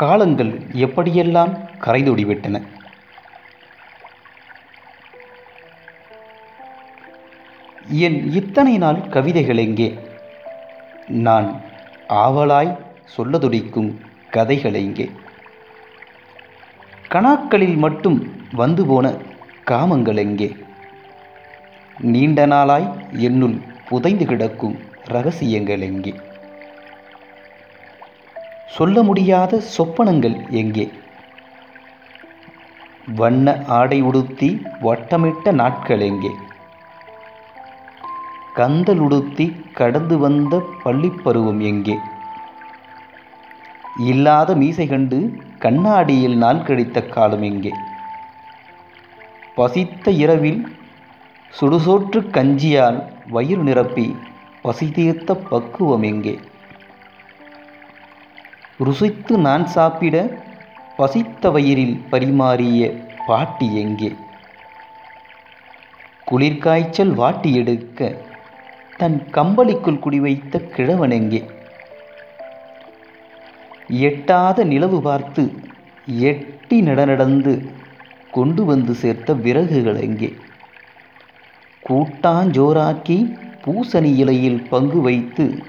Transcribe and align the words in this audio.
காலங்கள் 0.00 0.50
எப்படியெல்லாம் 0.72 1.52
கரைதொடிவிட்டன? 1.84 2.56
என் 7.88 8.18
இத்தனை 8.32 8.78
நாள் 8.78 9.00
கவிதைகள் 9.08 9.56
எங்கே? 9.56 9.98
நான் 11.06 11.60
ஆவலாய் 12.08 12.78
சொல்ல 13.04 13.38
துடிக்கும் 13.38 13.90
கதைகள் 14.30 14.74
எங்கே? 14.74 15.10
கணாக்களில் 17.10 17.76
மட்டும் 17.76 18.18
வந்து 18.52 18.86
போன 18.86 19.14
காமங்கள் 19.70 20.16
எங்கே? 20.16 20.56
நீண்ட 22.00 22.46
நாளாய் 22.46 22.88
என்னுள் 23.10 23.56
புதைந்து 23.88 24.26
கிடக்கும் 24.26 24.78
ரகசியங்கள் 25.04 25.80
எங்கே? 25.80 26.14
சொல்ல 28.76 29.02
முடியாத 29.02 29.60
சொப்பனங்கள் 29.76 30.50
எங்கே? 30.50 30.90
வண்ண 33.14 33.64
ஆடை 33.66 34.02
உடுத்தி 34.02 34.48
வட்டமிட்ட 34.80 35.52
நாட்கள் 35.52 36.00
எங்கே? 36.00 36.30
கந்தல் 38.54 38.98
உடுத்தி 38.98 39.46
கடந்து 39.72 40.18
வந்த 40.18 40.62
பள்ளிப்பருவம் 40.84 41.60
எங்கே? 41.60 41.96
இல்லாத 43.98 44.54
மீசை 44.54 44.86
கண்டு 44.86 45.18
கண்ணாடியில் 45.58 46.36
நாள் 46.36 46.62
கழித்த 46.62 47.02
காலம் 47.02 47.42
எங்கே? 47.42 47.72
பசித்த 49.54 50.10
இரவில் 50.10 50.60
சுடுசோற்று 51.60 52.30
கஞ்சியால் 52.30 52.98
வயிறு 53.28 53.62
நிரப்பி 53.62 54.16
பசி 54.62 54.90
தீர்த்த 54.90 55.34
பக்குவம் 55.34 56.02
எங்கே? 56.02 56.34
ருசித்து 58.80 59.38
நான் 59.38 59.66
சாப்பிட 59.66 60.16
பசித்த 60.96 61.50
வயிறில் 61.50 62.00
பரிமாறிய 62.10 62.80
பாட்டி 63.26 63.76
எங்கே? 63.76 64.16
குளிர்காய்ச்சல் 66.30 67.14
வாட்டி 67.14 67.54
எடுக்க 67.54 68.14
தன் 68.96 69.22
கம்பளிக்குள் 69.32 69.98
குடிவைத்த 69.98 70.58
கிழவன் 70.58 71.10
எங்கே? 71.10 71.44
எட்டாத 73.88 74.64
நிலவு 74.64 75.02
பார்த்து 75.02 75.42
எட்டி 76.06 76.80
நடநடந்து 76.80 77.68
கொண்டு 78.30 78.64
வந்து 78.64 78.94
சேர்த்த 78.94 79.32
விறகுகள் 79.32 80.00
எங்கே? 80.00 80.36
கூட்டாஞ்சோறாக்கி 81.88 83.34
பூசணி 83.64 84.14
இலையில் 84.16 84.62
பங்கு 84.62 85.00
வைத்து 85.00 85.64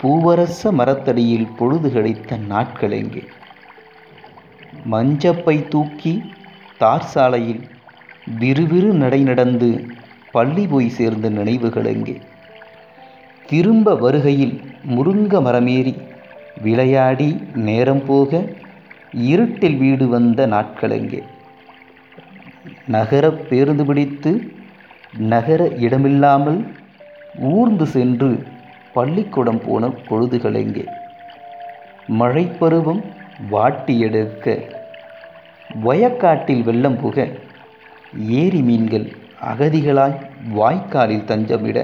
பூவரச 0.00 0.72
மரத்தடியில் 0.72 1.56
பொழுது 1.56 1.92
கழித்த 1.92 2.36
நாட்கள் 2.36 2.90
எங்கே? 2.90 3.22
மஞ்சப்பை 4.90 5.68
தூக்கி 5.68 6.12
தார் 6.78 7.04
சாலையில் 7.04 7.62
விறுவிறு 8.40 8.92
நடை 8.92 9.22
நடந்து 9.22 9.68
பள்ளி 10.30 10.66
போய் 10.66 10.88
சேர்ந்த 10.88 11.28
நினைவுகள் 11.28 11.84
எங்கே? 11.84 12.16
திரும்ப 13.46 13.94
வருகையில் 13.94 14.54
முருங்க 14.84 15.40
மரமேறி 15.40 15.94
விளையாடி 16.62 17.28
நேரம் 17.54 18.04
போக 18.06 18.30
இருட்டில் 19.12 19.76
வீடு 19.76 20.08
வந்த 20.08 20.46
நாட்கள் 20.46 20.90
எங்கே? 20.90 21.22
நகர 22.86 23.30
பேருந்து 23.30 23.84
பிடித்து 23.84 24.32
நகர 25.28 25.68
இடமில்லாமல் 25.76 26.60
ஊர்ந்து 27.50 27.86
சென்று 27.86 28.30
பள்ளிக்கூடம் 28.94 29.60
போன 29.66 29.86
பொழுதுகள் 29.88 30.54
எங்கே? 30.54 30.84
மழைப்பருவம் 32.08 33.02
வாட்டி 33.50 34.00
எடுக்க. 34.00 34.58
வயக்காட்டில் 35.84 36.62
வெள்ளம் 36.62 37.00
புக. 37.00 37.38
ஏரி 38.28 38.62
மீன்கள் 38.62 39.12
அகதிகளாய் 39.42 40.20
வாய்க்காலில் 40.48 41.24
தஞ்சமிட. 41.24 41.78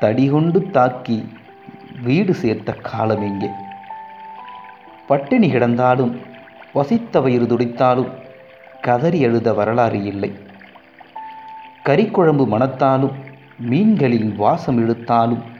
தடிகொண்டு 0.00 0.70
தாக்கி 0.70 1.28
வீடு 2.02 2.34
சேர்த்த 2.34 2.72
காலம் 2.72 3.22
எங்கே? 3.22 3.48
பட்டினி 5.06 5.52
கிடந்தாலும் 5.52 6.16
வசித்த 6.72 7.20
வயிறு 7.20 7.46
துடித்தாலும் 7.46 8.10
கதறி 8.80 9.20
எழுத 9.20 9.52
வரலாறு 9.52 10.02
இல்லை. 10.02 10.32
கறிக்குழம்பு 11.84 12.46
மணத்தாலும் 12.46 13.12
மீன்களின் 13.70 14.36
வாசம் 14.36 14.78
இழுத்தாலும் 14.78 15.58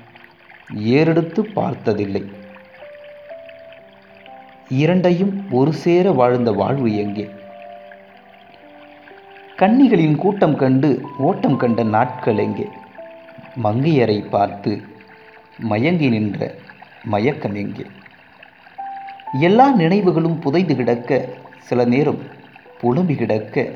ஏறெடுத்து 0.74 1.44
பார்த்ததில்லை. 1.44 2.22
இரண்டையும் 4.68 5.46
ஒரு 5.50 5.72
சேர 5.72 6.12
வாழ்ந்த 6.12 6.52
வாழ்வு 6.52 6.96
எங்கே 6.96 7.30
கன்னிகளின் 9.58 10.16
கூட்டம் 10.16 10.56
கண்டு 10.56 11.00
ஓட்டம் 11.18 11.56
கண்ட 11.56 11.82
நாட்கள் 11.82 12.38
எங்கே? 12.38 12.66
மங்கையரை 13.62 14.28
பார்த்து 14.28 14.82
மயங்கி 15.58 16.08
நின்ற 16.08 16.54
மயக்கம் 17.04 17.54
எங்கே? 17.54 17.86
எல்லா 19.40 19.70
நினைவுகளும் 19.70 20.38
புதைந்து 20.38 20.76
கிடக்க 20.76 21.28
சில 21.58 21.84
நேரம் 21.84 22.18
புலம்பி 22.80 23.14
கிடக்க 23.14 23.68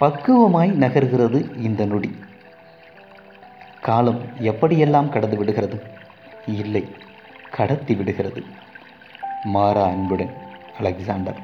பக்குவமாய் 0.00 0.70
நகர்கிறது 0.70 1.62
இந்த 1.62 1.84
நொடி. 1.84 2.10
காலம் 3.86 4.20
எப்படியெல்லாம் 4.40 5.08
கடந்து 5.08 5.36
விடுகிறது? 5.36 5.78
இல்லை 6.46 6.82
கடத்தி 7.50 7.94
விடுகிறது. 7.94 8.40
மாறா 9.42 9.84
அன்புடன் 9.84 10.32
அலெக்சாண்டர். 10.78 11.40